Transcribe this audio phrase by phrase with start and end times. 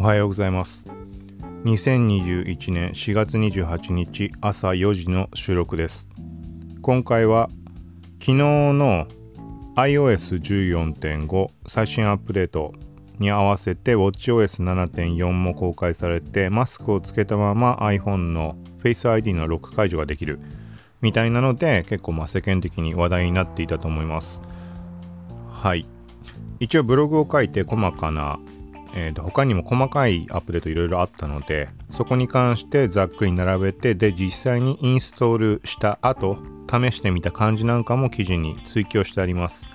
[0.00, 0.86] おはようございます。
[1.64, 6.08] 2021年4月28日朝4時の収録です。
[6.80, 7.50] 今回は
[8.18, 9.06] 昨日の
[9.76, 12.72] iOS14.5 最新アップデート
[13.18, 20.40] に合わせて WatchOS7.4 も公開されてマスクをつけたまま iPhone の Face ID のロック解除ができる
[21.02, 24.40] みたいなので結構まあ世間的に話題になっていたと思います。
[25.52, 25.84] はい。
[26.58, 28.40] 一応ブログを書いて細かな
[28.94, 39.66] えー、と他にも細かいアップデートいろいろあったのでそこに関してざっくり並べてで実際にインストールした後試してみた感じなんかも記事に追記をしてあります。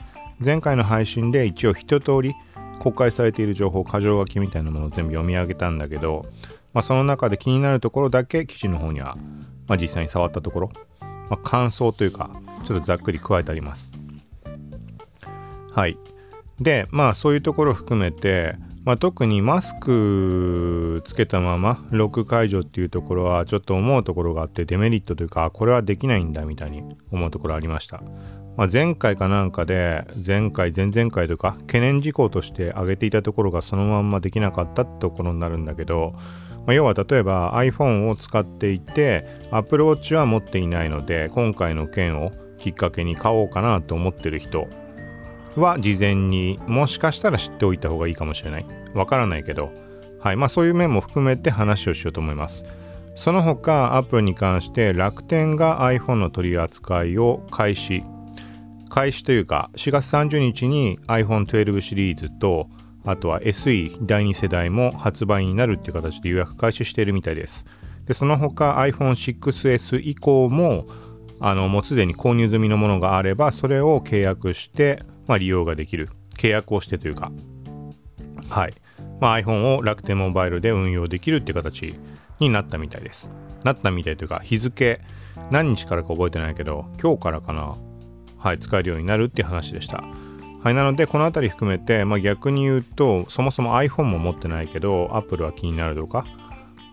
[0.44, 2.34] 前回の配信で一応一通り
[2.80, 6.26] 公開されている情報箇条書きみたいなものを全部読み上げたんだけど、
[6.74, 9.16] まあ、その中で気になるところだけ記事の方には、
[9.68, 12.30] まあ、実際に触ったところ、まあ、感想というか
[12.66, 13.91] ちょっとざっくり加えてあります。
[15.72, 15.98] はい。
[16.60, 18.55] でまあそういうところを含めて
[18.86, 28.04] まあ、特にマスクつけたままロック解除っていうところはちょっと思うところがあってデメリットというかこれはできないんだみたいに思うところありました、
[28.56, 36.22] まあ、前回かなんかで前回前々回とか懸念事項として挙げていたところがそのまんまできなかったってところになるんだけど、ま
[36.68, 44.68] あ、要は例えば iPhone を使っていて Apple Watch は持っていないので今回の件をきっかけに買おうかなと思ってる人
[45.55, 48.65] は事前にもしかしたら知っておいた方がいいかもしれない。
[48.93, 49.71] わからないけど、
[50.20, 50.35] はい。
[50.35, 52.65] まあそういう面も含めて話をしようと思います。
[53.15, 58.03] その他、アップルに関して楽天が iPhone の取り扱いを開始。
[58.89, 62.70] 開始というか、4月30日に iPhone12 シリーズと、
[63.05, 67.66] あとは SE 第2世代も発売になるっていう形で予約開始しているみたいです。
[68.06, 70.88] で、その他 iPhone6S 以降も、
[71.39, 77.31] あの、もうすでに購入済みのものがあれば、それを契約して、まあ、利用ができる契約をしてというか。
[78.50, 78.73] はい、
[79.19, 81.95] まあ、iPhone を楽天モバイルで運用できるっていう形
[82.39, 83.29] になったみたいです。
[83.63, 85.01] なったみたいというか日付
[85.51, 87.75] 何日からか覚えてないけど今日からかな。
[88.38, 90.03] はい使えるようになるっていう話でした。
[90.61, 96.25] はいなのでこの辺り含めて、まあ、逆に言うとそもそも iPhone も持ってないけど Apple は気になるとか。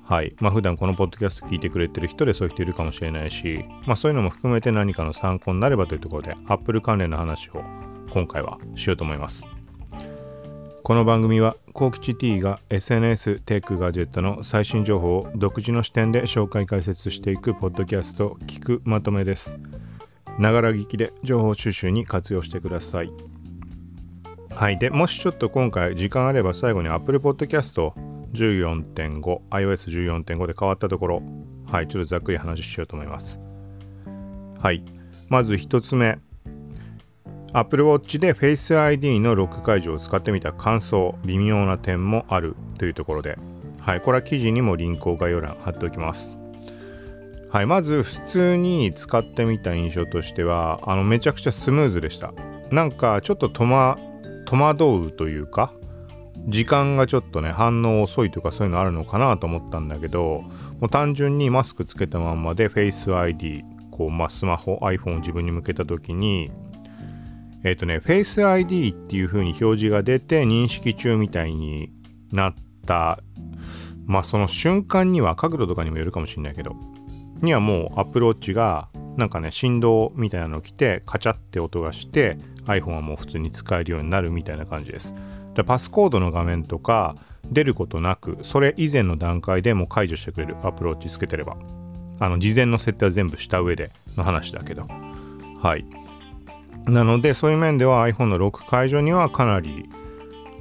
[0.04, 0.34] はい。
[0.40, 7.62] まあ普段このポッドキャスト聞いてくれてる人でそういう人いるかもしれないし、まあ、そういうのも含めて何かの参考になればというところで Apple 関連の話を
[8.12, 9.46] 今回はしようと思います。
[10.82, 19.58] この番組はコウキチ T が SNS テックガジェットの最新情報を独自の視点で紹介解説していくポッドキャスト聞くまとめです。
[20.38, 23.10] ながら聞きで情報収集に活用してください。
[24.54, 24.78] はい。
[24.78, 27.94] でもしちょっと今回時間あれば最後に Apple Podcast
[28.34, 31.22] 14.5 iOS14.5 で変わったところ
[31.64, 31.88] はい。
[31.88, 33.40] ちょっとざっくり話しようと思います。
[34.60, 34.84] はい。
[35.30, 36.18] まず1つ目。
[37.54, 43.36] Apple Watch で Face ID のロック解除を使ってみた感想、微妙な点もあるというところで、
[43.82, 46.38] はい、これは記事にもリンクを概要欄貼っておきます。
[47.50, 52.32] はい、まず普通に使ってみた印象としては、あのめちゃくちゃスムーズでした。
[52.70, 55.74] なんかちょっと戸惑うというか、
[56.48, 60.42] 時間がちょっとね、反応遅いとかそういうのあるのかなと思ったんだけど、
[60.80, 66.50] もう単純にマスクつけたまんまで Face ID、こう、まあ、スマホ、iPhone を自分に向けた時に、
[67.64, 71.92] えっ、ー、とね、Face ID っていう風に表示が出て認識中みたいに
[72.32, 72.54] なっ
[72.86, 73.20] た、
[74.06, 76.74] まあその瞬間には角度とかにもよるかもしれないけど、
[77.40, 85.14] にはもう Apple Watch がなんかね、振動みたいなの来て、カチャって音がして、iPhone はもう普通に使えるようになるみたいな感じです。
[85.54, 87.16] でパスコードの画面とか
[87.50, 91.56] 出ることなく、それ以前の段階でも解除してくれる Apple Watch つけてれば。
[92.20, 94.86] あの、事前の設定は全部した上での話だけど。
[95.60, 95.84] はい。
[96.86, 99.88] なのでそういう面では iPhone のロック解除にはかなり、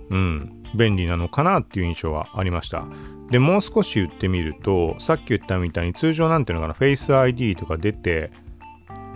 [0.09, 2.85] うん、便利なのかなっていう印象はありました。
[3.29, 8.31] で、もう少し言ってみると、さっき言ったみたいに通常なんていうのかな、Face ID とか出て、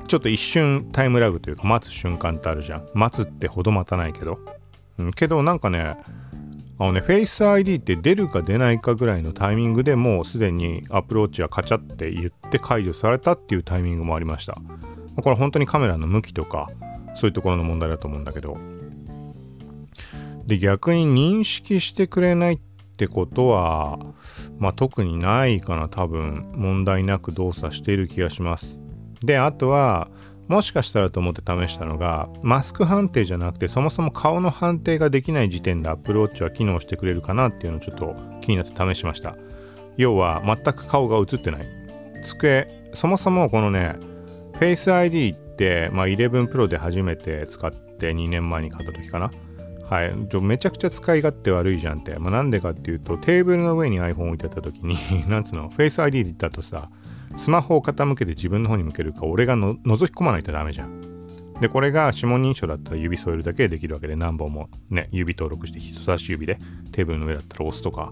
[0.08, 2.88] ちょっと一瞬タイムラグというか待つ瞬間ってあるじゃん。
[2.94, 4.40] 待つってほど待たないけど。
[4.98, 5.98] うん、けどなんかね、
[6.78, 14.58] あのね、Face ID って出るか出ないかぐらいのタイミングでもうすでにアプローチはカチャって言って解除されたっていうタイミングもありました。
[15.22, 16.70] これ本当にカメラの向きとか、
[17.16, 18.58] そういうところの問題だと思うんだけど。
[20.46, 22.60] で逆に認識してくれないっ
[22.98, 23.98] てことは
[24.60, 25.90] まあ特にないかな。
[25.90, 28.78] 多分問題なく動作している気がします。
[29.22, 30.10] であとは
[30.48, 39.36] もしかしたらと思って試したのがマスク判定じゃなくてそもそも顔の判定ができない時点で Apple Watch は機能してくれるかなっていうのをちょっと気になって試しました。
[39.98, 41.66] 要は全く顔が映ってない。
[42.24, 43.96] 机そもそもこのね
[44.60, 49.32] Face ID って、まあ、11 Pro で初めて使って2年前に買った時かな。
[49.90, 52.18] はい、めちゃくちゃ使い勝手悪いじゃんって。
[52.18, 54.96] まあ、なんでかっていうと、テーブルの上に iPhone 置いてた時に
[55.30, 56.90] なんつうの、Face ID だとさ、
[57.36, 61.02] スマホを傾けて自分の方に向けるか、俺がの覗き込まないとダメじゃん。
[61.62, 66.58] で、これが指紋認証だったら指添えるだけでできるわけで、何本もね、指登録して人差し指で
[66.92, 68.12] テーブルの上だったら押すとか、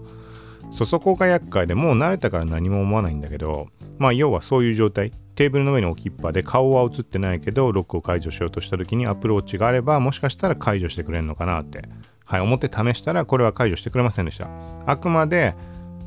[0.70, 3.68] そそこが厄介でもう慣れたから何も思わないんだけど、
[3.98, 5.12] まあ要はそういう状態。
[5.34, 11.88] テーブルの上に置きっぱで顔は映ってないけど、ロックを解除しようとした時にアプローチがあれば、もしかしたら解除してくれるのかなって。
[12.24, 14.48] はい、思って試したらこれは解除してくれませんでした。
[14.86, 15.54] あくまで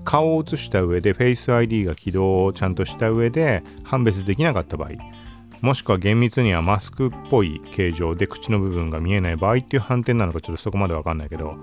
[0.04, 4.92] 顔を映した上で Face ID が起動をちゃんとした上で判別できなかった場合、
[5.60, 11.58] もしくは厳密にはマスクっぽい形状で口の部分が見えない場合っていう判定なのかちょっとそこまでわかんないけど、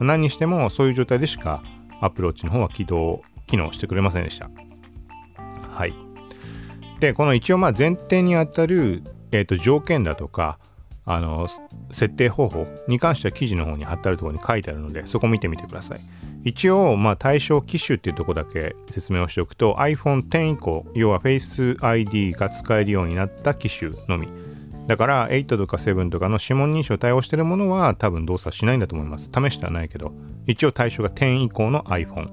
[0.00, 1.62] 何にしてもそういう状態でしか
[2.00, 4.50] アプローチの方は起動、機能してくれませんでした。
[5.70, 5.94] はい。
[7.00, 9.02] で、この一応まあ前提にあたる、
[9.32, 10.58] えー、と条件だとか、
[11.04, 11.46] あの、
[11.92, 16.00] 設定方法に関しては記事の方に貼ってあるところに書いてあるので、そこ見てみてください。
[16.44, 24.28] 一応、まあ、対象機種っていうとこだけ説明をしておくと iPhone X 以降、要は Face ID が使えるようになった機種のみ。
[24.86, 29.30] だから8とか7とかの指紋認証対応してるものは多分動作しないんだと思います。
[29.34, 30.12] 試してはないけど、
[30.46, 32.30] 一応対象が10以降の iPhone。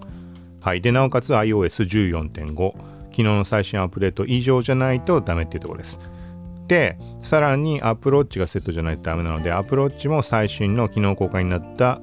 [0.62, 0.82] はい。
[0.82, 2.74] で、なおかつ iOS14.5。
[3.12, 6.00] 昨日の最新アップデート以上じゃないとダメっていうところです。
[6.68, 12.00] で、さらにアプローチがセットじゃないとダメなので、アプローチも最新の昨日公開になった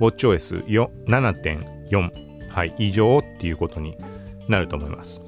[0.00, 2.10] WatchOS7.4、
[2.50, 3.96] はい、以上っていうことに
[4.48, 5.20] なると思います。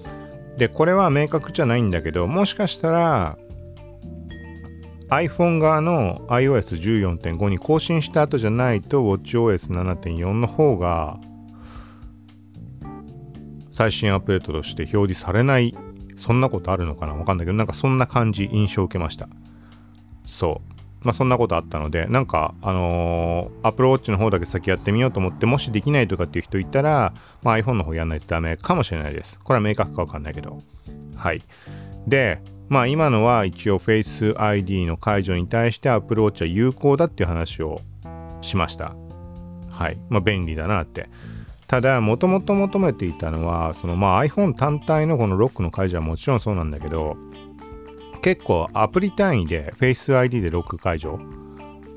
[0.58, 3.38] で、これは明確じゃないんだけど、もしかしたら
[5.12, 11.19] iPhone 側の iOS14.5 に更新した後じゃないと WatchOS7.4 の方が
[13.73, 15.76] 最新アップデートとして表示されない
[16.17, 17.14] そんなことあるのかな？
[17.14, 19.29] わかんないけどなんかそんな感じ印象を受けました
[20.26, 20.73] そう
[21.03, 27.12] まあ、そんなことあったので、なんか、あのー、アプローチの方だけ先やってみようと思って、もしできないとかっていう人いたら、
[27.43, 29.41] まあ、iPhone の方やんないとダメかもしれないです。
[29.41, 30.62] これは明確かわかんないけど。
[31.17, 31.43] はい。
[32.06, 32.41] で、
[32.72, 37.82] まあ、今のは一応 Face ID の解除に対してアプローチは有効だっていう話を
[38.40, 38.96] しました。
[39.70, 39.98] はい。
[40.08, 41.10] まあ、便利だなって。
[41.66, 47.14] ただ、もともと求めていたのは、そのまあ iPhone 単体のこのロックの解除はもちろんそうなんだけど、
[48.22, 51.20] 結構アプリ単位で Face ID でロック解除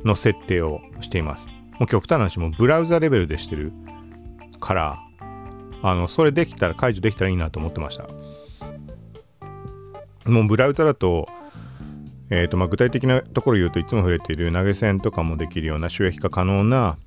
[0.04, 1.48] の設定をしています。
[1.80, 3.72] もう極端な話もブラウザレベルでしてる
[4.60, 5.00] から、
[5.84, 8.10] あの、それできたら解除できたらいいなと思ってました。
[10.26, 11.28] もうブラウザだと、
[12.30, 16.98] えーとまあ、具体的なところ言うといつも触れている投げ銭とかもできるような収益化可能な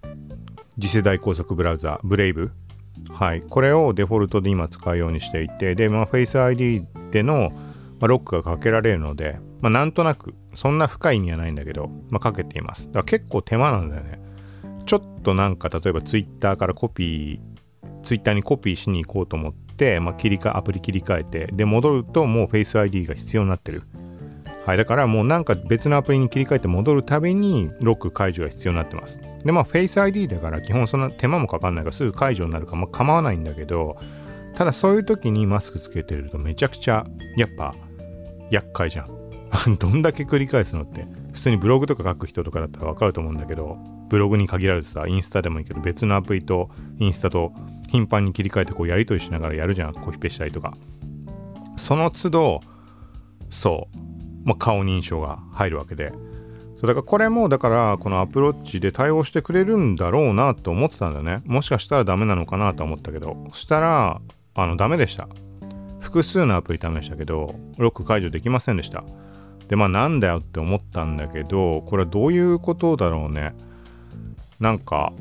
[0.81, 2.53] 次世代高速ブラウザ、ブレイブ。
[3.11, 3.43] はい。
[3.43, 7.53] これをデフォルトで今使うようにしていて、で、まあ、Face ID での
[8.01, 12.87] まあ、ロックがかけられるので、まあ、なんとなく、そんな深い意味はないんだけど、まあ、かけています。
[12.87, 14.21] だから結構手間なんだよね。
[14.87, 19.68] ちょっとなんか、例えば Twitter からコピー、Twitter にコピーしに行こうと思って、
[20.01, 23.83] まあ、切り替アプリ切り替えて、で、戻るともうフェイス ID が必要になってる。
[24.67, 29.19] はい、だからもうなんか別のアプリに切り替えて戻るたびにロック解除が必要になってます。
[29.43, 33.97] で、まあ Face ID だから基本そんな手間もかかんないからすぐ解除になるか、まあ、構わないんだけど、
[34.55, 37.75] ただそういう時にマスクつけてるとめちゃくちゃやっぱ
[38.51, 39.28] 厄介じゃん。
[39.79, 41.07] どんだけ繰り返すのって。
[41.33, 43.77] 普通にブログとか書く人とかだったらわかると思うんだけど、
[44.09, 47.53] ブログに限らずさ、インスタでもいいけど、別のアプリとインスタと
[47.89, 49.95] 頻繁に切り替えてこうやり取りしながらやるじゃん。
[49.95, 50.75] コピペしたりとか。
[51.77, 52.61] その都度、
[53.51, 53.99] そう、
[54.45, 56.13] まあ、顔認証が入るわけで。
[56.77, 61.43] そうだからこれもだからこのアプローチで対応してくれるんだろうなと思ってたんだよね。
[61.45, 64.21] もしかしたらダメなのかなと思ったけど、そしたら、
[64.55, 65.29] あの、ダメでした。
[66.01, 69.05] 複数のアプリ試したけど、ロック解除できませんでした。
[69.69, 73.55] で、まあなんだよって思ったんだけど、これはどういうことだろうね。
[74.61, 75.13] なんか、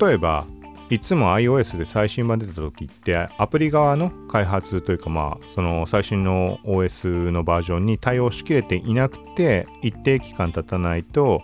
[0.00, 0.46] 例えば、
[0.90, 11.42] いつも iOS で最新版出た時ってアプリ側の開発というかまあその最新の OS のバージョンに対応しきれていなくて一定期間経たないと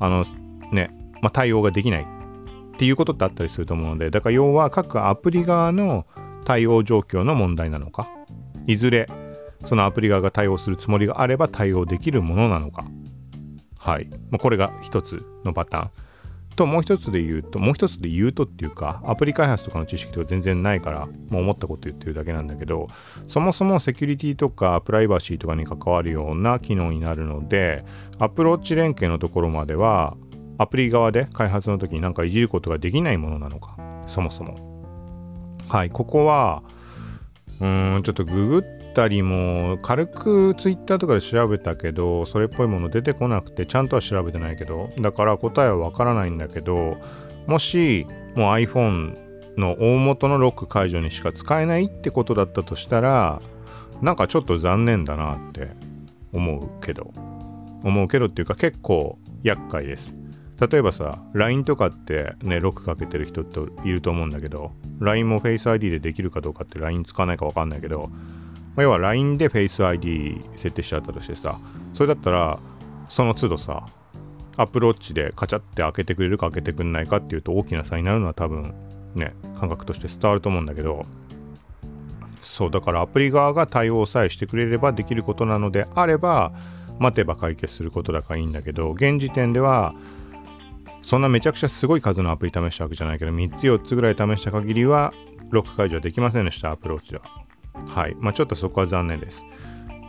[0.00, 0.24] あの
[0.72, 0.90] ね、
[1.22, 6.04] まあ、対応ができないっていうことってあったりすると思うのでだから要は各アプリ側の
[6.44, 8.08] 対応状況の問題なのか
[8.66, 9.08] いずれ
[9.66, 12.84] そのアプリ側が対応するつもりがあれば対応できるものなのか。
[13.78, 15.90] はい、まあ、これが一つのパターン。
[16.56, 22.88] ともう一つで言うともう一つで言うとっていうかアプリ開発とかの知識とか全然ないからもう思ったこと言ってるだけなんだけど
[23.28, 27.84] そもそもセキュリティとかプライバシーとかに関わるような機能になるので
[28.18, 30.16] アプローチ連携のところまでは
[30.58, 33.76] アプリ側で開発の時になんかいじることができないものなのか。
[34.06, 34.76] そもそも。
[35.68, 36.62] はい、ここは、
[37.60, 46.96] うん、ちょっとググったりも軽く Twitter とかで調べたけどそれっぽいもの出てこなくてちゃんとは調べてないけどだから答えはわからないんだけど
[47.46, 49.16] もしもう iPhone
[49.58, 53.42] の大元のロック解除にしか使えないってことだったとしたら
[54.00, 55.68] なんかちょっと残念だなって
[56.32, 57.12] 思うけど。
[57.86, 60.16] 思うけどっていうか結構厄介です。
[60.58, 68.10] 例えばさ LINE とかってねロックかけてる人っていると思うんだけど LINE も Face ID でできるかどうかって LINE 使わないか分かんないけど、
[68.76, 71.58] まあ、要は LINE で Face ID 設定しちゃったとしてさ
[71.94, 72.58] それだったら
[73.08, 73.86] その都度さ
[74.58, 78.74] アプローチでカチャって開けてくれるか開けてくれないかっていうと大きな差になるのは多分
[79.14, 81.06] ね感覚として伝わると思うんだけど
[82.42, 86.52] そうだからアプリ側が対応さえしてくれればできることなのであれば
[86.98, 89.94] 待てば解決することだからいいんだけど現時点では
[91.02, 95.12] そんなめちゃくちゃすごい数のアプリ試したわけじゃないけど3つ4つぐらい試した限りは
[95.50, 97.45] ロック解除はできませんでしたアプローチでは。
[97.86, 98.16] はい。
[98.18, 99.44] まあちょっとそこは残念です。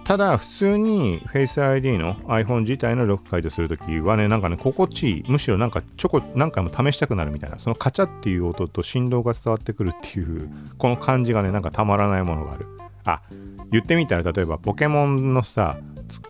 [0.07, 12.67] ただ普通に Face ID の iPhone 自体のロック解除するときはねなんかね心地いいむしろなんかちょこ何回も試したくなるみたいなそのカチャっていう音と振動が伝わってくるっていうこの感じがねなんかたまらないものがある。
[13.03, 13.21] あ
[13.69, 15.77] 言ってみたら例えばポケモンのさ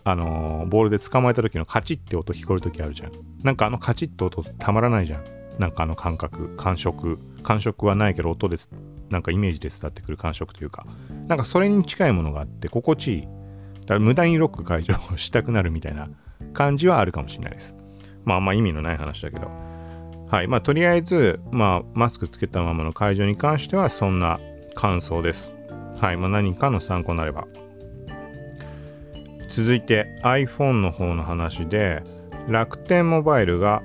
[0.02, 3.12] あのー、ボールで捕まえた時のカチッって音聞こえる時あるじゃん。
[3.44, 5.37] なんかあのカチッと音たまらないじゃん。
[5.58, 8.70] なんかあの感覚感触感触はないけど音です
[9.10, 10.86] なんかイメージで伝わってくる感触というか
[11.26, 16.08] なんかそれに近いものがあって心地いいだから無駄にロック解除をしたくなるみたいな
[16.52, 17.74] 感じはあるかもしれないです。
[18.24, 19.50] まああんま意味のない話だけど。
[20.30, 20.46] はい。
[20.46, 24.38] まあとりあえず、まあマスクつけたままの解除に関してはそんな
[24.74, 25.54] 感想です。
[25.98, 26.16] はい。
[26.18, 27.46] まあ何かの参考になれば。
[29.48, 32.02] 続いて iPhone の方の話で
[32.46, 33.82] 楽天モバイルが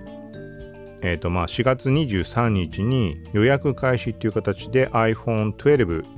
[1.05, 5.53] えーとまあ、4月23日に予約開始っていう形で iPhone12、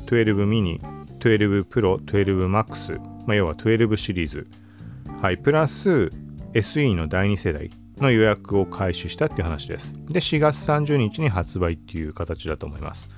[0.06, 0.80] 12 mini、
[1.18, 4.48] 12 Pro、12 Max、まあ、要は12シリーズ、
[5.22, 6.12] はい、プラス
[6.54, 9.94] SE の第2世代の予約を開始したっていう話です。
[10.08, 13.10] で、4月30日に発売っていう形だと思います。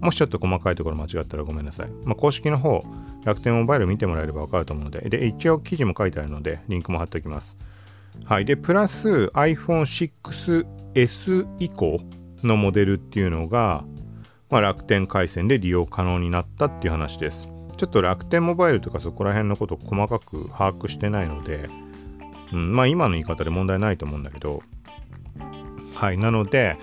[0.00, 1.90] もしちょっと細かいところ間違ったらごめんなさい。
[2.04, 2.82] まあ、公式の方、
[3.26, 7.58] 楽天モバイル見てもらえればわかると思うので、で、一応記事も書いてあるので、リンクも貼っておきます。
[8.24, 8.46] はい。
[8.46, 11.98] で、プラス iPhone6 S 以降
[12.42, 13.84] のモデルっていうのが、
[14.48, 17.48] まあ、楽天回線で利用可能になったっていう話です。
[17.76, 21.70] ちょっと楽天モバイルとかそこら辺のことを細かく把握してないので、
[22.52, 24.62] うん、まあ今の言い方で問題ないと思うんだけど、
[25.94, 26.76] はい、なので、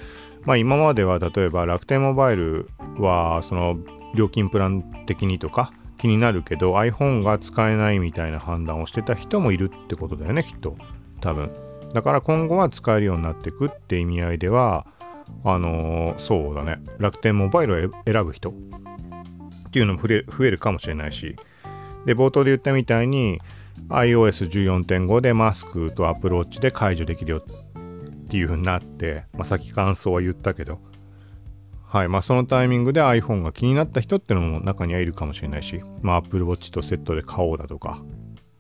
[0.44, 3.78] まあ今までは例えば楽天モバイルはその
[4.16, 10.78] 料金プラン的にとか気になるけど iPhone が使えないみたいな判断をしてた人もいるってことだよねきっと。
[11.22, 11.67] 多分。
[11.98, 14.86] だから今後は使えるようになっていくって意味合いでは
[15.44, 16.80] あのー、そうだね。
[17.00, 18.54] 楽天モバイルを選ぶ人っ
[19.72, 21.36] ていうのも増えるかもしれないし。
[22.06, 23.40] で冒頭で言ったみたいに
[23.90, 30.80] iOS14.5 でマスクとアプローチで解除できるよっていう風になって、まあ、さっき感想は言ったけど。
[31.84, 32.10] はい。
[32.10, 38.04] まあそのタイミングで iPhone が気になった人ってのも中にはいるかもしれないしまあ Apple Watch とセットで買おうだとか。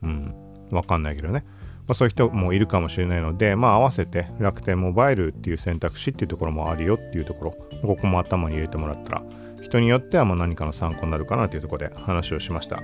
[0.01, 0.34] うん。
[0.72, 1.46] わかんないけどね。
[1.88, 7.51] まあ、そういう人もいるかもしれないので、まあ、合わせて楽天モバイルっていう選択肢っていうところもあるよっていうところ、
[7.82, 9.24] ここも頭に入れてもらったら
[9.62, 12.82] 人によってはま何かの参考になるかなというところで話をしました。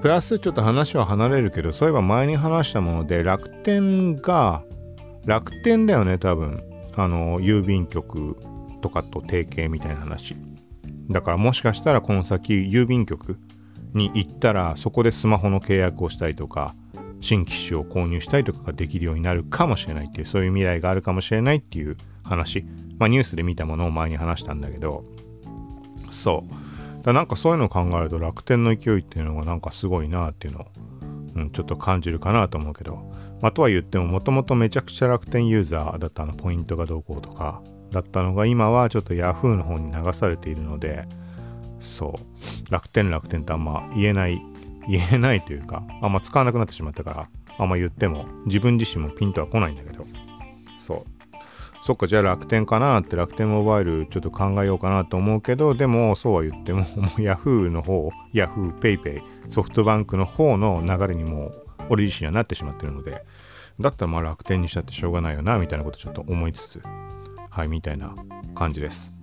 [0.00, 4.62] プラスちょっと話は離れるけど、そういえば前に話したもので楽天が、
[5.24, 6.62] 楽天だよね、多分。
[6.94, 8.36] あの、郵便局
[8.80, 10.36] とかと提携みたいな話。
[11.10, 13.38] だからもしかしたらこの先郵便局
[13.94, 16.74] に行ったらそこでスマホの契約をしたりとか
[17.20, 22.64] 新機種を購入したりとかができるようになるかもしれないっていうそういう未来があるかもしれないっていう話。
[22.98, 25.04] まあニュースで見たものを前に話したんだけど。
[26.10, 27.04] そう。
[27.04, 30.66] だなんかそういうのを考えると楽天の勢いっていうのがなんかすごいなっていうのを、
[31.36, 32.96] うん、ちょっと感じるかなと思うけど、
[33.40, 41.06] まあ、とは言ってももともとめちゃくちゃ楽天ユーザーだったのポイントがどうこうとかだったのが今はちょっと Yahoo の方に流されているので
[41.80, 42.72] そう。
[42.72, 44.42] 楽天楽天ってあんま言えない
[44.88, 47.28] 言えないというかあんま使わなくなってしまったから
[47.58, 50.06] あんま言っても自分自身もピンとは来ないんだけど
[50.78, 51.18] そう
[51.80, 56.86] そっか、じゃあ楽天かなって楽天モバイルちょっと考えようかなと思うけど、でもそうは言っても、もう
[57.20, 61.52] Yahoo の方、Yahoo PayPay、ソフトバンクの方の流れにも
[61.88, 63.24] 俺自身はなってしまってるので、
[63.80, 66.82] だったらまあ楽天にしたってしょうがないよな、みたいなことちょっと思いつつ、
[67.48, 68.14] はい、みたいな
[68.54, 69.17] 感じです。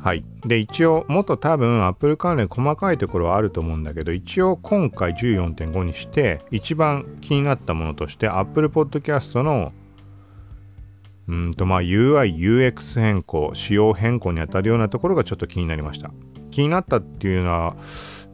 [0.00, 0.24] はい。
[0.44, 9.72] で、一応、もっと多分 Apple 関連細かいところはあると思うんだけど、一応今回14.5にして、一番気になったものとして Apple Podcast の
[11.28, 16.10] うんとまあ UI、UX 変更、仕様変更にあたるようなところがちょっと気になりました。
[16.50, 17.76] 気になったっていうのは、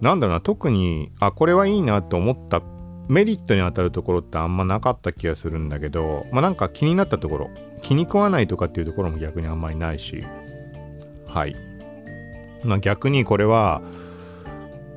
[0.01, 2.63] なんだろうな特にあこれはいいなと思った
[3.09, 7.51] メリットに当たるところってあんまなかった気がするんだけどまあなんか気になったところ
[7.83, 10.25] 気に食わないとかっていうところも逆にあんまりないし
[11.35, 11.57] はい。
[12.63, 13.83] まあ逆にこれは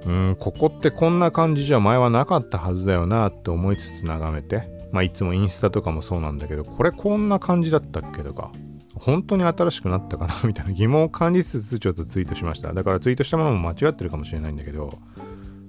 [0.06, 8.52] うんここってこんな感じじゃ前はなかったはずだよなって思いつつ眺めてまあいつもインスタとかもそうなんだけどこれこんな感じだったっけとか
[8.96, 12.72] 本当に新しくなったかなみたいな疑問を感じつつちょっとツイートしました。
[12.72, 14.98] だからツイートしたものも間違ってるかもしれないんだけど、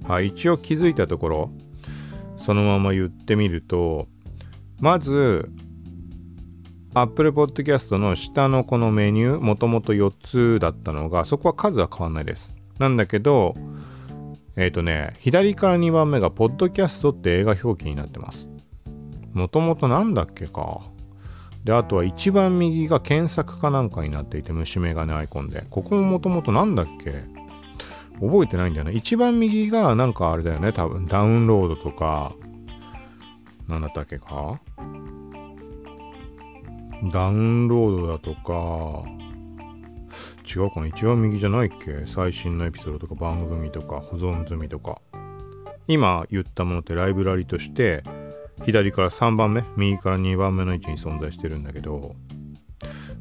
[0.07, 1.51] はい、一応気づいたところ
[2.37, 4.07] そのまま言ってみると
[4.81, 5.51] まず
[6.95, 12.53] Apple Podcast の下のこのメニューもともと4つだったのがそこは数は変わんないです。
[12.79, 13.55] なんだけど
[14.57, 18.49] えっ、ー、とね左から2番目が Podcast って映画表記になってます。
[19.33, 20.81] もともとなんだっけか。
[21.65, 25.65] であとは一番右が検索かなんかになっていて虫眼鏡アイコンで。
[25.71, 27.25] ここももともとなんだっけ？
[28.21, 28.93] 覚えてないんだよね。
[28.93, 32.33] 一番右がなんかあれだよね多分ダウンロードとか
[33.69, 34.61] 何だったっけか。
[37.05, 39.05] ダウンロードだとか。
[40.45, 40.87] 違うかな？
[40.87, 42.07] 一番右じゃないっけ？
[42.07, 45.01] 最新のエピソードとか番組とか保存済みとか。
[45.87, 48.03] 今言ったものってライブラリとして
[48.63, 52.15] 左から3番目右から2番目の位置に存在してるんだけど、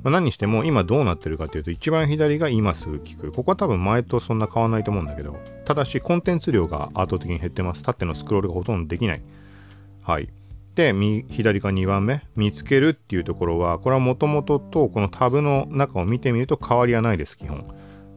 [0.03, 3.31] まあ、何にしても今どうなってるかっていうと一番左が今すぐ聞く。
[3.31, 5.37] ここは多分前とそんな変わらないと思うんだけど。
[5.65, 7.83] ただしコンテンツ量が圧倒的に減ってます。
[7.83, 9.21] 縦のスクロールがほとんどできない。
[10.01, 10.29] はい。
[10.77, 10.93] で
[11.29, 17.65] 左か2番目見つけるっていうところはこれはもともととこのタブの中を見てみると変わりはないです基本。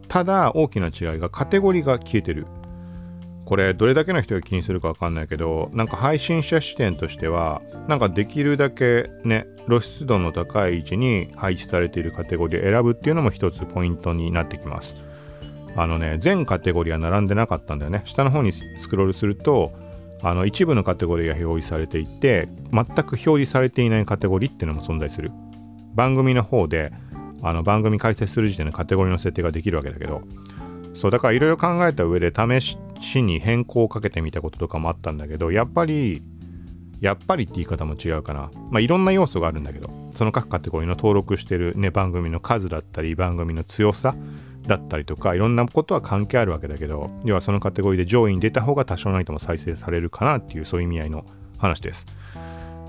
[0.08, 2.46] ただ大きな違いがカテゴリーが消えてる。
[3.46, 14.96] これどれだけの人が気にするかわかんないけどなんか配信者視点としてはなんかできるだけね露出度の高い位置に配置されているカテゴリーを選ぶっていうのも一つポイントになってきます。
[15.76, 18.02] あのね全カテゴリーは並んでなかったんだよね。
[18.04, 19.72] 下の方にスクロールすると
[20.22, 25.32] あの一部のカテゴリーが表示されていて全く表示されていないカテゴリーっていうのも存在する。
[25.94, 26.92] 番組の方で
[27.42, 30.22] あの番組開設する時点でカテゴリーの設定ができるわけだけど
[30.94, 32.60] そうだからいろいろ考えた上で試
[33.00, 36.22] しに変更をかけてみたこととかもあったんだけどやっぱり
[37.00, 38.50] やっぱりって言い方も違うかな。
[38.70, 44.14] まあいろんな要素があるんだけどその各カテゴリーの登録してるね番組の数だったり番組の強さ
[44.70, 51.24] だったりとかいろんなことは関係あるわけだけど要はそのカテゴリーで上位に出た方が多少ないとも再生されるかなっていうそういう意味合いの
[51.58, 52.06] 話です。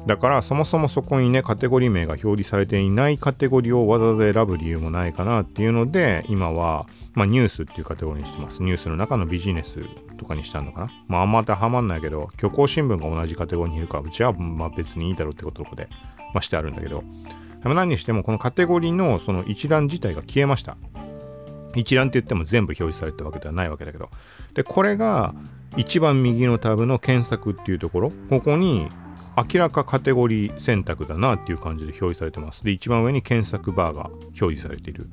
[0.06, 8.62] だからそもそもそこにねカテゴリー名が表示されていないカテゴリーをわざわざ選ぶ理由もないかなっていうので今は、まあ、ニュースっていうカテゴリーにしてます。
[8.62, 9.80] ニュースの中のビジネス
[10.17, 10.91] とかにしたのかな。
[11.08, 15.88] まああんま当てはまんないけど虚構新聞が同じカテゴリーにいるからうちはまあ別にいいだろうってことで、
[16.34, 17.04] まあ、してあるんだけど。
[17.63, 20.78] 何にしてもこのカテゴリーのその一覧自体が消えました。
[21.75, 24.10] 一覧って言っても全部表示されたわけではないわけだけど
[24.53, 25.34] でこれが
[25.77, 28.89] 一番右のタブの検索っていうところここに
[29.38, 32.65] 明らかカテゴリー選択だなっていう感じで表示されてます。
[32.65, 35.10] で、一番上に検索バーが表示されている。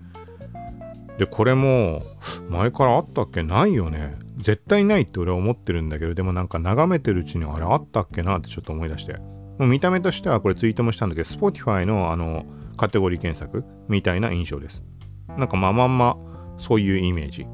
[1.19, 2.03] で、これも
[2.49, 3.45] 前からあったっけ？
[3.45, 4.17] ないよね。
[4.39, 9.13] 絶対ないって俺は思ってるんだけど、でもなんか眺めてるうちにあれあったっけなってちょっと思い出して。
[9.13, 12.45] もう見た目としてはこれツイートもしたんだけど、Spotify のあの
[12.77, 14.83] カテゴリー検索みたいな印象です。
[15.29, 16.17] なんかまあまんま
[16.59, 17.47] そういうイメージ。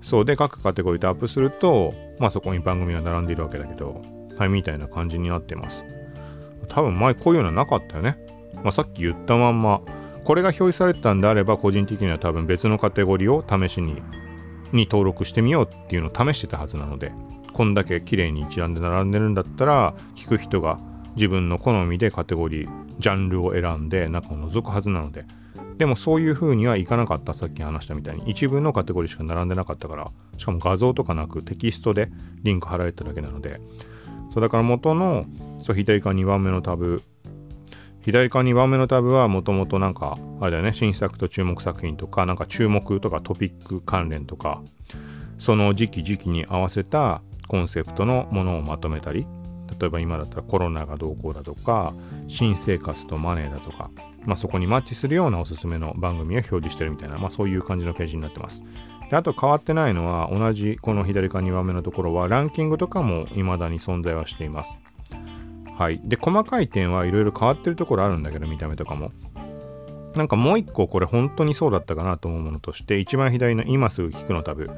[0.00, 4.02] そうで各カテゴリーでアップすると、まあそこに番組が並んでいるわけだけど、
[4.36, 5.84] はいみたいな感じになってます。
[6.68, 8.18] 多分前こういうのはなかったよね。
[8.62, 9.80] まあ、さっき言ったまんま、
[10.24, 14.02] これが表示されてたんであれば、個人的には多分別のカテゴリーを試しに
[14.72, 17.12] に登録してみようっていうのを試してたはずなので、
[17.52, 20.78] こんだけ綺麗に一覧で並んでるんだったら、聞く人が
[21.16, 25.24] 自分の好みでカテゴリー、ジャンルを選んで中を覗くはずなので、
[25.78, 28.28] でもそういう風にはいかなかった、さっき話したみたいに。
[28.28, 32.10] 一部のカテゴリーしか並んでなかったから、しかも画像とかなくテキストで
[32.42, 33.60] リンク貼られただけなので、
[34.30, 35.24] そうだから元の
[35.62, 37.02] そう左側2番目のタブ。
[38.00, 40.72] 左側2番目のタブはもともとなんかあれだよね。
[40.74, 44.62] 新作と注目作品とかなんか注目とかトピック関連とか。
[45.38, 49.26] その時期時期に合わせたコンセプトのものをまとめたり。
[49.78, 51.94] 例えば今だったらコロナがどうこうだとか
[52.26, 53.90] 新生活とマネーだとか、
[54.28, 58.62] まあ、そこにマッチするようなおすすめの番組を表示してるみたいな、まあ、そういう感じのページになってます。
[59.10, 64.78] であと変わってないのは同じこの左か2番目のところはランキングとかも未だに存在はしています。
[65.78, 66.00] はい。
[66.04, 69.12] で、細かい点はいろいろ変わってるところあるんだけど、見た目とかも。
[70.14, 74.68] なんかもう一個これ本当にそうだったかなと思うものとして、一番左の今すぐ聞くのタブ、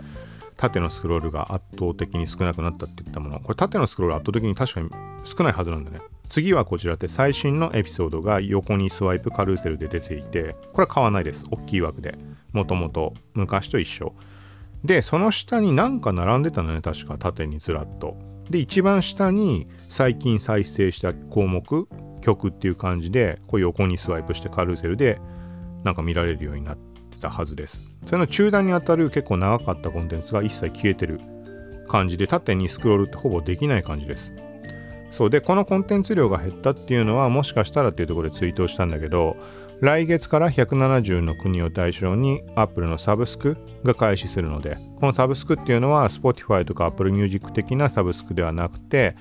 [0.57, 3.41] 縦のスクロールが圧倒的に少なくなったって言ったもの。
[3.41, 4.91] これ縦のスクロール圧倒的に確かに
[5.25, 6.01] 少ないはずなんだね。
[6.31, 11.45] 次はこちらって最新のエピソードが横にスワイプカルーセルで出ていて、これは買わないです。
[11.51, 12.17] 大きい枠で。
[12.53, 14.15] もともと昔と一緒。
[14.85, 18.17] でその下になんか並んでたのね確か縦にずらっと
[18.49, 21.89] で一番下に最近再生した項目
[22.23, 25.21] 曲っていう感じでこう横にスワイプしてカルーセルで
[25.85, 26.77] なんか見られるようになっ
[27.11, 31.21] てたはずですそれの中段にあたる結構長かったコンテンツが一切消えてる
[31.89, 34.33] 感じで縦にスクロールってほぼできない感じです
[35.11, 39.37] そうでこのコンテンツ量が減ったっていうのはもしかしたらっていうところでツイートをしたんだけど
[39.81, 49.17] 来月から170の国を対象に Apple のサブスクが開始するのでこのサブスクっていうのは Spotify とか Apple Music 的なサブスクではなくて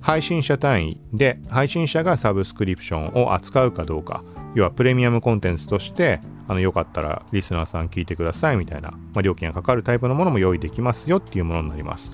[0.00, 4.22] 配信者単位で配信者がサブスクリプションを扱うかどうか
[4.54, 12.12] 要はプレミアムコンテンツとしてあのよかったらリスナーさん聞いてくださいみたいな、まあ、料金がかかるタイプのものも用意できますよっていうものになります。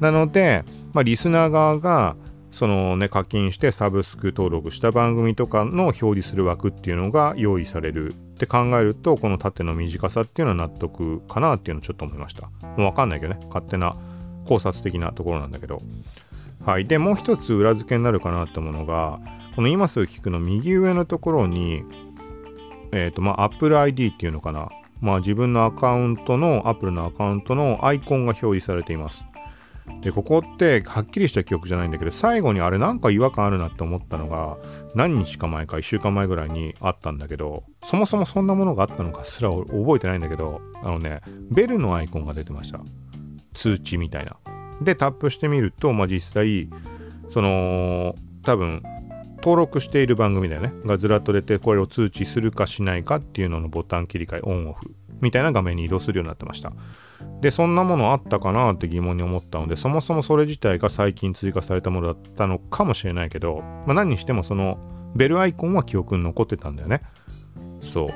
[0.00, 2.16] なので、まあ、リスナー側が
[2.50, 8.14] そのね課金してサブスク登録した番組とかの表示する枠っていうのが用意される。
[8.14, 12.48] って考えるとこの縦の短さっていうのは納得かなっていうのをちょっと思いました。
[12.62, 13.40] もうわかんないけどね。
[13.48, 13.96] 勝手な
[14.46, 15.82] 考察的なところなんだけど。
[16.64, 16.86] はい。
[16.86, 19.20] でもう一つ裏付けになるかなってものが
[19.54, 21.82] この今すぐ聞くの右上のところに
[22.92, 24.70] えっ、ー、とまあ Apple ID っていうのかな。
[25.00, 29.26] まあ自分のアカウントの Apple のアカウントのアイコンが表示されています。
[30.02, 34.56] でここってはっきりした記憶じゃないんだけど最後にあれなんか違和感あるなって思ったのが
[34.94, 42.80] 何日か前か1週間前ぐらいにあったんだけどそもそもそんなものがあったのかすら覚えてないんだけどあのねベルのアイコンが出てました。
[43.52, 44.36] 通知みたいな。
[44.80, 46.68] でタップしてみると、まあ、実際
[47.28, 48.82] その多分
[49.42, 50.72] 登録している番組だよね。
[50.84, 54.94] がずらっと出てこれを通知するかしないかっていうののボタン切り替えオンオフ。
[55.20, 56.72] みたいな画面に移動するようになってました。
[57.40, 64.78] でそんなものあったかなって疑問に思ったのでそもそもそれ自体が最近追加されたものだったのかもしれないけど、まあ、何にしてもその
[65.14, 67.02] ベルアイコンは記憶に残ってたんだよね。
[67.82, 68.10] そ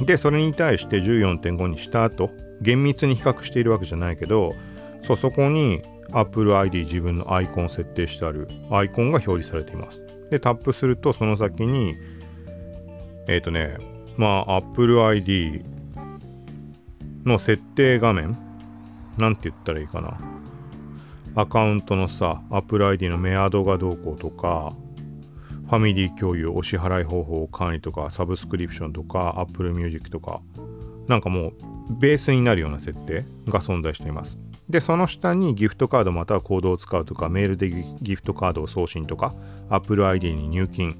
[0.00, 0.04] う。
[0.04, 4.52] でそれに対して14.5にした後厳密に比較しているわけじゃないけど
[5.00, 10.02] そうそこに Apple ID 自分のアイコンを設定してあるアイコンが表示されています。
[10.30, 11.94] でタップするとその先に
[13.28, 13.78] えっ、ー、とね
[14.16, 15.62] まあ Apple ID
[17.26, 18.38] の設定画面？
[19.18, 20.16] なんて言ったらいいかな？
[21.34, 24.72] アカウントのさ Apple ID のメアドがどうこうとか
[25.66, 30.40] ファミリー共有お支払い方法管理とかサブスクリプションとか Apple Music とか
[31.08, 31.52] なんかもう
[31.98, 34.38] ベースになるような設定が存在しています。
[34.68, 39.34] でその下にギフトカードまたはコードを使うとかメールでギフトカードを送信とか
[39.68, 40.96] Apple ID に入金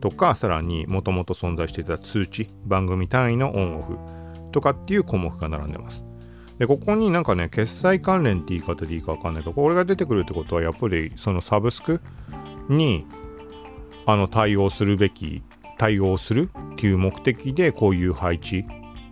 [0.00, 3.98] とかさらにもともと存在していた通知番組単位のオンオフ。
[4.50, 6.04] とかっていう項目が並んでます。
[6.58, 12.00] で、ここになんかね、決済関連って言い方でいいかわかんないけど、これが出てくるってことは、やっぱりそのサブスク
[12.68, 13.06] に
[14.06, 15.42] あの対応するべき、
[15.78, 18.64] 対応するっていう目的で、こういう配置、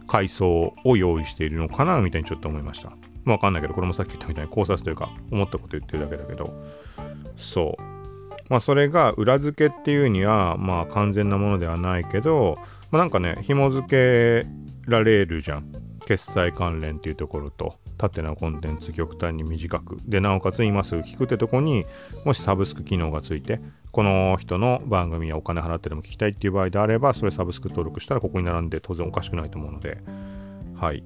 [0.06, 2.90] 階層を用意しているのかなみたいにちょっと思いました。
[3.24, 6.52] まあ、わかんないけど、これもさっき言ったみたいに考察というか、思ったこと言ってるだけだけど、
[7.36, 7.82] そう。
[8.48, 12.58] まあ、それが裏付けっていうには、まあ、完全なものではないけど、
[12.90, 14.46] まあ、なんかね、紐付け
[14.88, 15.72] られるじゃん。
[16.06, 19.98] 決済関連っていうところと縦のコンテンツ極端に短く。
[20.06, 21.84] でなおかつ今すぐ聞くってとこに
[22.24, 29.98] もしサブスク機能がついてこの人の番組やお金払ってでも聞きたいっていう場合であればそれサブスク登録したらここに並んで当然おかしくないと思うので。
[30.76, 31.04] はい。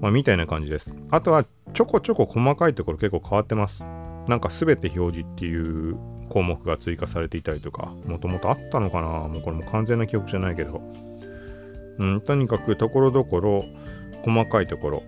[0.00, 0.96] まあみたいな感じです。
[1.10, 3.84] あとはちょこちょこ細かいところ結構変わってます。
[4.28, 5.96] なんか全て表示っていう
[6.30, 9.08] 項目が追加されていたりとかもともとあったのかな？
[9.28, 10.80] もうこれも完全な記憶じゃないけど。
[11.98, 13.64] うん、とにかくところどころ
[14.22, 15.02] 細かいところ。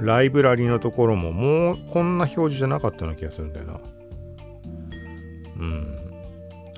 [0.00, 3.80] ライブラリのところももうこんな表示じゃなかったような気がするんだよな。
[5.58, 5.96] うん。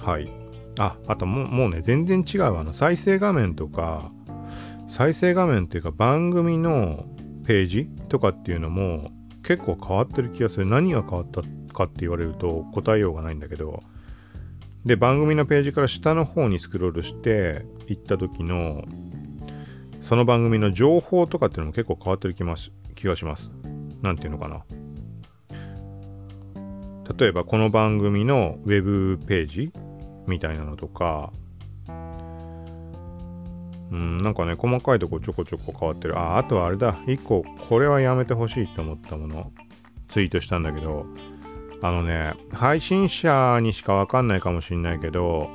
[0.00, 0.30] はい。
[0.78, 4.12] ああとももうね全然違うあの再生画面とか
[4.86, 7.04] 再生画面っていうか番組の
[7.44, 9.10] ページとかっていうのも
[9.42, 10.66] 結構変わってる気がする。
[10.66, 11.42] 何が変わった
[11.72, 13.82] かって言われると答えようがないんだけど
[14.88, 18.82] で番組のページから下の方にスクロールして行った時の
[20.00, 22.42] その番組の情報とかっていうのも結構変わってる気
[22.94, 23.52] 気がします。
[24.00, 24.64] 何ていうのかな。
[27.18, 29.72] 例えばこの番組のウェブページ
[30.26, 31.32] みたいなのとか
[33.90, 39.52] うんなんかね細かいとこちょこちょこ変わってるああとはあれだ1個これはやめてほしいって思ったもの
[40.08, 41.04] ツイートしたんだけど
[41.80, 45.48] あのね、配信者にしかわかんないかもしんないけど、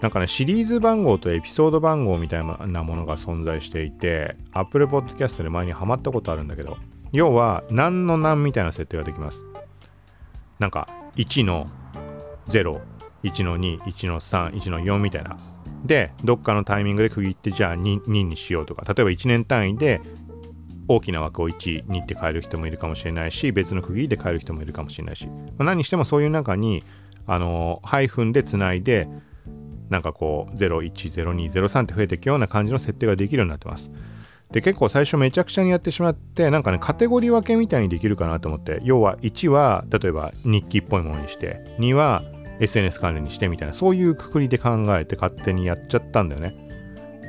[0.00, 6.76] なんかね、シリーズ番号とエピソード番号みたいなものが存在していて、Apple Podcast で前にハマったことあるんだけど、
[7.10, 9.44] 要は、何の何みたいな設定ができます。
[10.60, 11.68] なんか、1の
[12.48, 12.80] 0、
[13.24, 15.36] 1の2、1の3、1の4みたいな。
[15.84, 20.00] で、どっかのタイミングで区切って、じゃあ 2, 2にしようとか、例えば1年単位で
[20.88, 26.82] 大きな枠を1、2って変える人もいるかもしれないし、別の区切りで変える人もいるかもしれないし、まあ、何にしてもそういう中に、
[27.26, 29.08] あの、ハイフンでつないで、
[29.90, 33.90] なんかこう、010203って増えていくような感じの設定ができるようになってます。
[34.50, 42.22] で、結構最初めちゃくちゃにやってしまって、なんかね、カテゴリー分けみたいにできるかなと思って、要は1は、例えば日記っぽいものにして、2は
[42.60, 46.54] SNS 関連にしてみたいな、そういうくくりで考えて勝手にやっちゃったんだよね。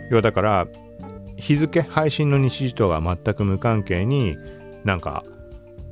[0.09, 0.67] 要はだから、
[1.39, 4.37] 日付、配信の日時とは全く無関係に
[4.83, 5.23] なんか、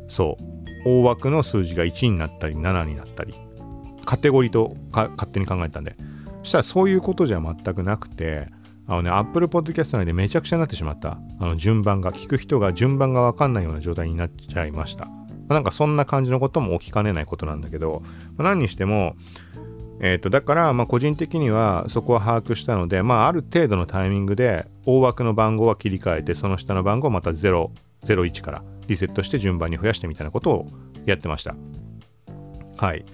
[0.07, 0.43] そう、
[0.85, 3.33] 大枠の数字が1になったり7になったり、
[4.05, 5.95] カテゴリーと勝手に考えたんで、
[6.43, 8.47] そしたらそういうことじゃ全くなくて、
[8.87, 11.19] あのね、Apple Podcast 内でめちゃくちゃになってしまった。
[11.39, 15.09] あの順番が、聞く人が順番がわかんないような状態になっちゃいました。
[15.49, 18.01] なんかそんな感じのことも起きかねないことなんだけど、
[18.37, 19.15] 何にしても、
[19.99, 30.67] えー、とだから、まあ、個人的にはそこは把握したので、まあ、ある程度のタイミングで大枠の番号は切り替えてその下の番号をまた001からリセットして順番に増やしてみたいなことを
[31.05, 31.55] やってました。
[32.77, 33.05] はい。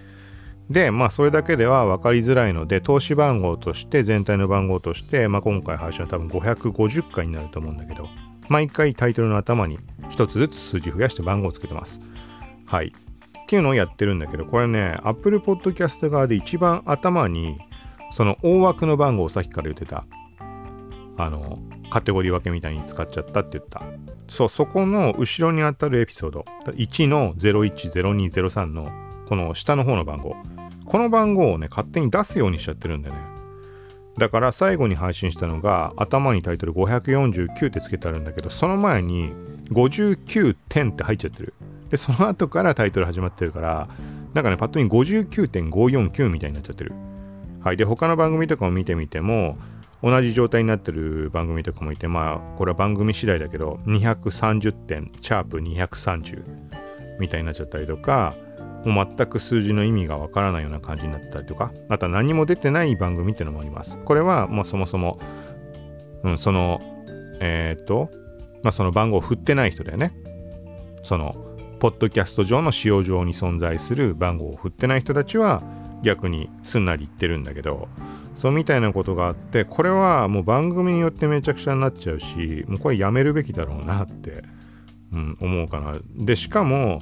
[0.70, 8.10] で、まあ、それだけでは分かりづらいので、投資番号として、全体の番号として、まあ、今回配信は多分550回になると思うんだけど、
[8.50, 12.00] 毎回タイトルの頭に1つずつ数字増やして番号をつけてます。
[12.66, 12.94] はい。
[13.54, 17.60] っていうのをやってるんだけど、これね、Apple Podcast 側で一番頭に、
[18.10, 20.08] その大枠の番号をさっきから言ってた、
[21.18, 21.60] あの、
[21.92, 23.84] カテゴリー分けみたいに使っちゃったって言った。
[24.28, 28.92] そう、そこの後ろにあたるエピソード、1の010203の
[29.28, 30.36] この下の方の番号。
[30.86, 33.22] この番号をね、勝手に出すようにしちゃってるんだよね。
[34.18, 39.32] だから最後に配信したのが頭にタイトル549ってつけてあるんだけど、その前に
[39.70, 41.54] 59点って入っちゃってる。
[41.94, 43.88] で、その後からタイトル始まってるから、
[44.34, 46.92] なんかね、パッと見59.549みたいになっちゃってる。
[47.62, 47.78] はい。
[47.78, 49.60] で、他の番組とかを見てみても、
[50.02, 56.44] 同じ状態になってる番組とかもいて、まあ、これは番組次第だけど、230点、シャープ230
[57.20, 58.34] みたいになっちゃったりとか、
[58.86, 63.98] もう全く数字の意味がわからないような感じになったりとか、あとは何も出てない番組っていうのもあります。
[64.04, 65.20] これは、もうそもそも、
[66.24, 66.82] うん、その、
[67.40, 68.10] えっ、と、
[68.64, 70.12] まあ、その番号を振ってない人だよね。
[71.04, 71.53] その、
[71.84, 75.62] ポッドキャスト上の使用上に存在する番号を振ってない人たちは
[76.02, 77.90] 逆にすんなり言ってるんだけど
[78.38, 84.46] そうみたいなことがあってこれはもう番組によってめちゃくちゃになっちゃうしもうこれやめるべきだろうなって、
[85.12, 87.02] うん、思うかなでしかも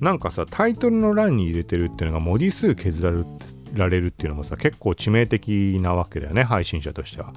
[0.00, 3.26] なんかさタイトルの欄に入れてるっていうのが文字数削
[3.74, 7.34] られるっていうのもさ結構致命的なわけだよね配信者としては。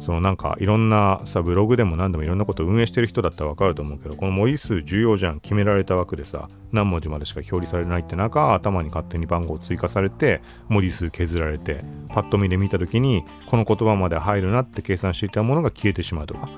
[0.00, 16.48] そのなんかいろんなさブログでも何でもいろんなことを運営してる人だったらわかると思うけどこの文字数重要じゃん決められた枠でさ何文字までしか表示されないって中頭に勝手に番号を追加されて文字数削られてパッと見で見た時にこの言葉まで入るなって計算していたものが消えてしまうとか。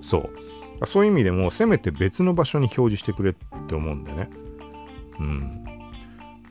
[0.00, 0.30] そう。
[0.86, 3.34] そういう意味でもせめて別の場所に表示してくれっ
[3.66, 4.30] て思うんだよね。
[5.20, 5.65] うん。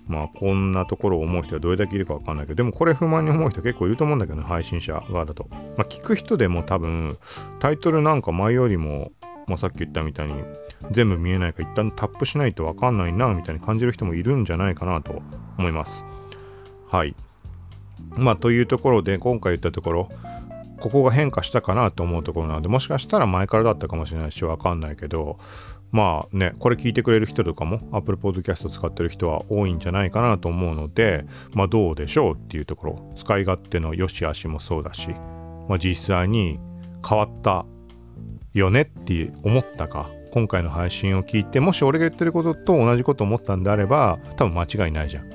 [0.07, 5.47] まあこんなところを思う人はどれだけいるかわかんないけど、でもこれ不満に思う人結構いると思うんだけどね、配信者側だと。
[5.49, 7.17] まあ聞く人でも多分、
[7.59, 9.11] タイトルなんか前よりも、
[9.47, 10.35] まあさっき言ったみたいに、
[10.91, 15.21] 全部見えないか一旦タップしないとわかんないな、みたいに感じる人もいるんじゃないかなと
[15.57, 16.05] 思います。
[16.87, 17.15] はい。
[18.15, 20.09] まあというところで、今回言ったところ、
[20.79, 25.39] ここが変化したかなと思うところなので、もしかしたら前からだったかもしれないし、わかんないけど、
[25.91, 35.09] まあね、これ聞いてくれる人とかも Apple Podcast 使ってる人は多いんじゃないかなと思うので、まあどうでしょうっていうところ、使い勝手の良し悪しもそうだし、
[35.69, 36.59] まあ実際に
[37.07, 37.65] 変わった
[38.53, 45.29] よねって思ったか、今回の配信を聞いて、もし俺が言ってることと同じこと思ったんであれば、多分間違いないじゃん。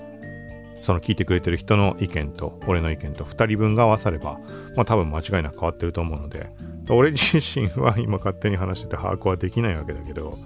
[0.82, 4.38] その聞いてくれてる人の意見と俺の意見と2人分が合わされば、
[4.76, 6.50] まあ多分間違いなく変わってると思うので、
[6.90, 10.38] 俺自身は今勝手に話してて把握はできないわけだけど、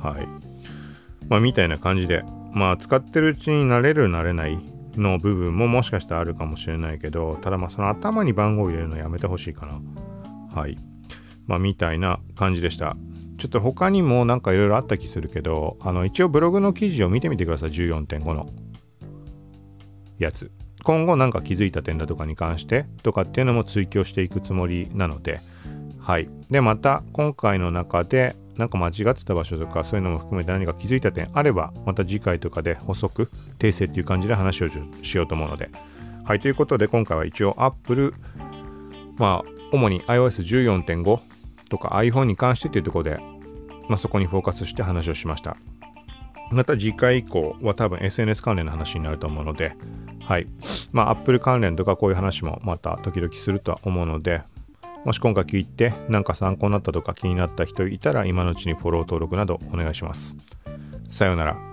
[0.00, 0.28] はい。
[1.28, 4.58] まあ、みたいな感じで、まあ、使ってるうちになれる、なれない
[4.96, 9.80] の部分ももしかしたらあるかもしれないけど、ただまあ、その頭に番号を入れるのやめてほしいかな。
[10.54, 10.76] はい。
[11.46, 12.96] まあ、みたいな感じでした。
[13.38, 17.70] ちょっと他にもなんかいろいろあった気するけど、あの、一応ブログの記事を見てみてください。
[17.70, 18.48] 14.5の
[20.18, 20.50] やつ。
[20.84, 25.40] 今後なんか気づいた点だとかに関してとかっていうのも追求していくつもりなので、
[26.02, 26.28] はい。
[26.50, 35.70] で、また今回の中でなんか間違ってた場所とかそういうのも含めて何か気づいた点あれば、また次回とかで補足、訂正っていう感じで話をしようと思うので。
[36.24, 36.40] はい。
[36.40, 38.14] ということで今回は一応 Apple、
[39.16, 41.20] まあ、主に iOS14.5
[41.70, 43.20] とか iPhone に関してというところで、
[43.88, 45.56] まあ、そこにフォーカスして話をしました。
[46.50, 49.74] また次回以降は多分 SNS 関連の話になると思うので、
[50.26, 50.46] はい。
[50.92, 54.42] まあ、Apple 関連とかこういう話もまた時々するとは思うので、
[55.04, 60.36] もし今回聞いて何か参考になったとか気になった人いたら今のうちにフォロー登録などお願いします。
[61.10, 61.72] さようなら。